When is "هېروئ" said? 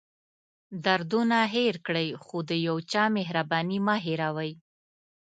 4.05-4.51